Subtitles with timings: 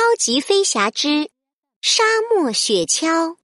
[0.00, 1.28] 超级飞侠之
[1.82, 2.02] 沙
[2.32, 3.36] 漠雪橇。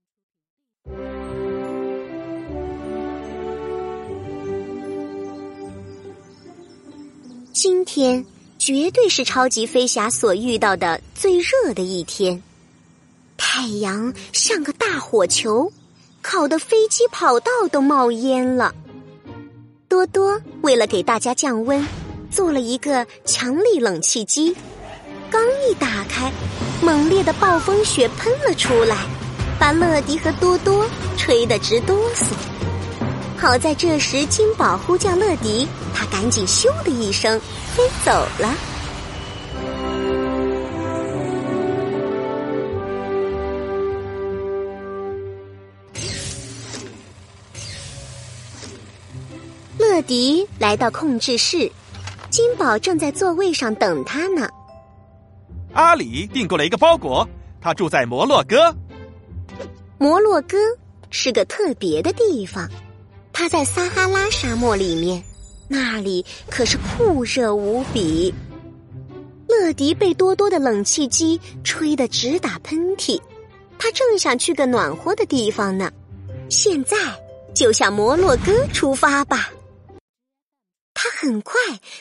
[7.53, 8.25] 今天
[8.57, 12.41] 绝对是超级飞侠所遇到的最热的一天，
[13.37, 15.71] 太阳像个大火球，
[16.23, 18.73] 烤得飞机跑道都冒烟了。
[19.87, 21.87] 多多为了给大家降温，
[22.31, 24.55] 做了一个强力冷气机。
[25.67, 26.31] 一打开，
[26.81, 28.95] 猛烈的暴风雪喷了出来，
[29.59, 30.85] 把乐迪和多多
[31.17, 32.27] 吹得直哆嗦。
[33.37, 37.37] 好在这时金宝呼叫乐迪，他赶紧咻的一声
[37.75, 38.55] 飞走了。
[49.77, 51.69] 乐迪来到控制室，
[52.29, 54.47] 金宝正在座位上等他呢。
[55.73, 57.27] 阿里订购了一个包裹，
[57.61, 58.75] 他住在摩洛哥。
[59.97, 60.57] 摩洛哥
[61.09, 62.69] 是个特别的地方，
[63.31, 65.23] 它在撒哈拉沙漠里面，
[65.67, 68.33] 那里可是酷热无比。
[69.47, 73.19] 乐迪被多多的冷气机吹得直打喷嚏，
[73.79, 75.91] 他正想去个暖和的地方呢。
[76.49, 76.97] 现在
[77.53, 79.49] 就向摩洛哥出发吧。
[80.93, 81.53] 他很快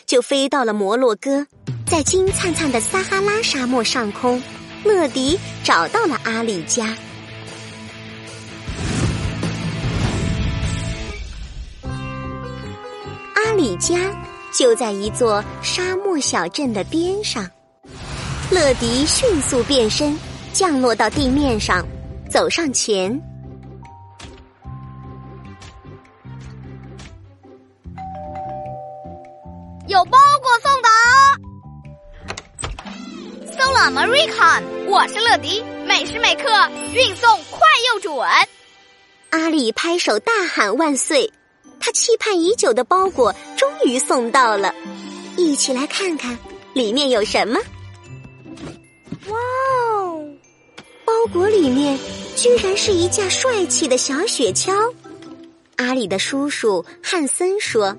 [0.06, 1.46] 就飞到了摩洛哥。
[1.86, 4.42] 在金灿灿的撒哈拉沙漠上空，
[4.84, 6.96] 乐迪找到了阿里家。
[13.34, 13.96] 阿里家
[14.52, 17.48] 就在一座沙漠小镇的边上。
[18.50, 20.18] 乐迪迅速变身，
[20.52, 21.86] 降落到地面上，
[22.28, 23.16] 走上前，
[33.96, 36.42] Maricon，我是乐迪，每时每刻
[36.92, 38.14] 运送快又准。
[39.30, 41.32] 阿里拍手大喊万岁！
[41.80, 44.74] 他期盼已久的包裹终于送到了，
[45.38, 46.38] 一起来看看
[46.74, 47.58] 里面有什么。
[49.28, 49.38] 哇
[49.94, 50.22] 哦！
[51.06, 51.98] 包裹里面
[52.36, 54.92] 居然是一架帅气的小雪橇。
[55.76, 57.96] 阿里的叔叔汉森说：“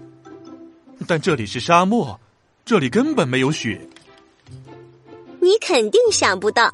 [1.08, 2.20] 但这里是沙漠，
[2.64, 3.82] 这里根本没有雪。”
[5.48, 6.70] 你肯定想不到，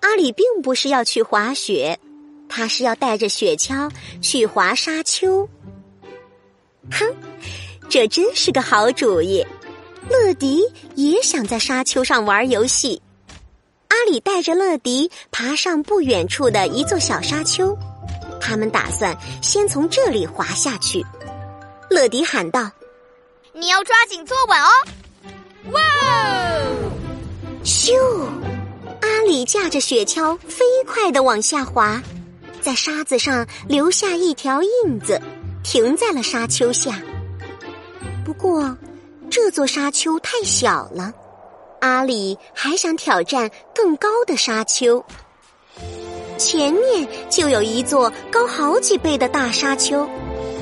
[0.00, 1.98] 阿里并不是要去滑雪，
[2.48, 3.90] 他是要带着雪橇
[4.22, 5.46] 去滑沙丘。
[6.90, 7.14] 哼，
[7.90, 9.44] 这真是个好主意！
[10.08, 10.64] 乐迪
[10.94, 13.02] 也想在沙丘上玩游戏。
[13.88, 17.76] 阿里带着乐迪爬上不远处的一座小沙丘，
[18.40, 21.04] 他们打算先从这里滑下去。
[21.90, 22.70] 乐迪喊道
[23.52, 24.70] ：“你要抓紧坐稳哦！”
[25.72, 25.82] 哇！
[27.64, 27.94] 咻！
[29.00, 32.00] 阿里驾着雪橇飞快的往下滑，
[32.60, 35.18] 在沙子上留下一条印子，
[35.62, 37.00] 停在了沙丘下。
[38.22, 38.76] 不过，
[39.30, 41.10] 这座沙丘太小了，
[41.80, 45.02] 阿里还想挑战更高的沙丘。
[46.36, 50.06] 前面就有一座高好几倍的大沙丘，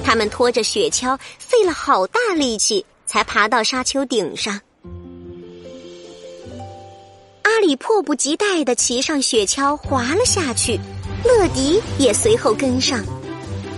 [0.04, 4.60] 他们拖着雪橇费了好大力气，才爬到沙丘顶上。
[7.52, 10.80] 阿里迫不及待的骑上雪橇滑了下去，
[11.22, 13.04] 乐迪也随后跟上，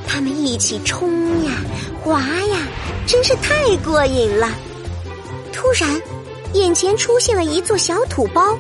[0.07, 1.51] 他们一起冲呀
[2.01, 2.69] 滑呀，
[3.05, 4.49] 真是太过瘾了。
[5.53, 6.01] 突然，
[6.53, 8.57] 眼前出现了一座小土包，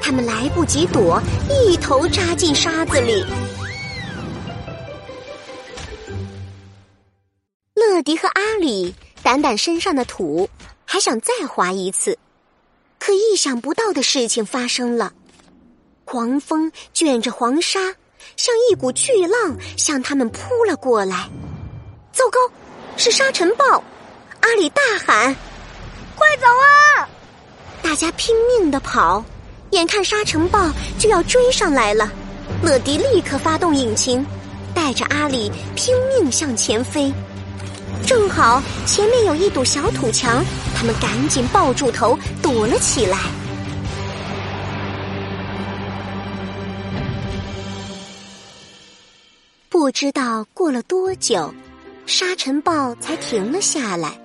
[0.00, 3.22] 他们来不及躲，一头扎进沙子里。
[7.74, 10.48] 乐迪和阿里掸掸身上的土，
[10.86, 12.18] 还想再滑一次。
[13.06, 15.12] 可意想不到的事情发生了，
[16.04, 17.78] 狂风卷着黄沙，
[18.36, 21.30] 像一股巨浪向他们扑了过来。
[22.12, 22.40] 糟糕，
[22.96, 23.64] 是沙尘暴！
[24.40, 25.32] 阿里大喊
[26.18, 27.08] ：“快走啊！”
[27.80, 29.24] 大家拼命的跑，
[29.70, 30.68] 眼看沙尘暴
[30.98, 32.12] 就要追上来了。
[32.60, 34.26] 乐迪立刻发动引擎，
[34.74, 37.14] 带着阿里拼命向前飞。
[38.06, 40.44] 正好前面有一堵小土墙，
[40.76, 43.18] 他们赶紧抱住头躲了起来。
[49.68, 51.52] 不知道过了多久，
[52.06, 54.16] 沙尘暴才停了下来，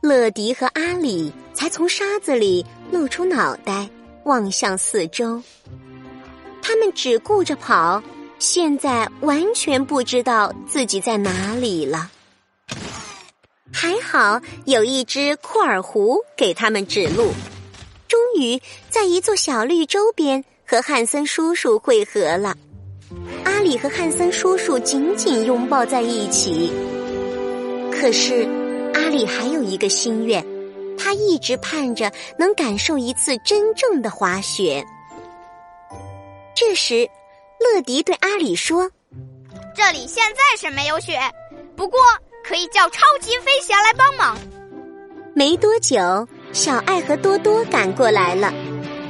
[0.00, 3.88] 乐迪和阿里才从沙子里露出脑袋，
[4.24, 5.40] 望向四周。
[6.60, 8.02] 他们只顾着跑，
[8.40, 12.10] 现在完全不知道自己在哪里了。
[13.86, 17.30] 还好有一只库尔狐给他们指路，
[18.08, 18.60] 终于
[18.90, 22.56] 在一座小绿洲边和汉森叔叔会合了。
[23.44, 26.72] 阿里和汉森叔叔紧紧拥抱在一起。
[27.92, 28.42] 可是，
[28.92, 30.44] 阿里还有一个心愿，
[30.98, 34.84] 他一直盼着能感受一次真正的滑雪。
[36.56, 37.08] 这时，
[37.60, 38.90] 乐迪对阿里说
[39.76, 41.16] ：“这里现在是没有雪，
[41.76, 42.00] 不过
[42.46, 44.38] 可以叫超级飞侠来帮忙。”
[45.34, 48.52] 没多久，小爱和多多赶过来了，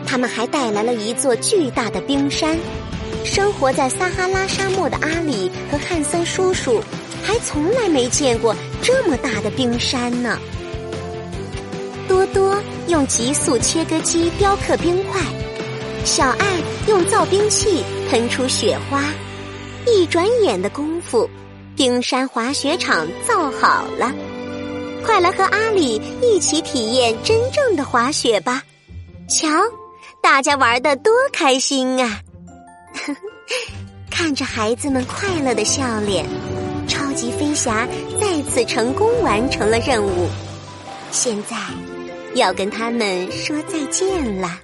[0.06, 2.58] 他们还带来了一座巨大的冰山。
[3.24, 6.80] 生活在撒哈拉沙漠的阿里和汉森叔叔，
[7.22, 10.38] 还从来没见过这么大的冰山呢。
[12.08, 15.20] 多多用极速切割机雕刻冰块，
[16.04, 16.46] 小爱
[16.88, 19.02] 用造冰器喷出雪花，
[19.86, 21.28] 一转眼的功夫，
[21.76, 24.12] 冰山滑雪场造好了。
[25.05, 28.62] 快来和阿里一起体验真正的滑雪吧！
[29.28, 29.49] 瞧，
[30.20, 32.20] 大家玩的多开心啊！
[34.11, 36.26] 看着孩子们快乐的笑脸，
[36.88, 37.87] 超级飞侠
[38.20, 40.28] 再次成功完成了任务。
[41.12, 41.56] 现在，
[42.34, 44.61] 要跟他们说再见了。